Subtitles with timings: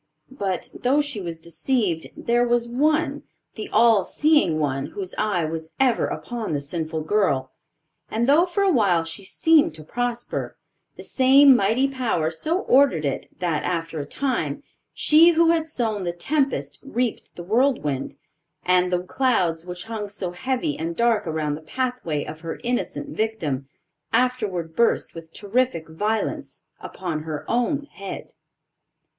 [0.39, 3.21] But, though she was deceived, there was one,
[3.53, 7.51] the All seeing One, whose eye was ever upon the sinful girl;
[8.09, 10.57] and though for a while she seemed to prosper,
[10.95, 16.03] the same mighty Power so ordered it, that after a time, she who had sown
[16.03, 18.15] the tempest reaped the whirlwind;
[18.65, 23.09] and the clouds which hung so heavy and dark around the pathway of her innocent
[23.09, 23.67] victim,
[24.11, 28.33] afterward burst with terrific violence upon her own head.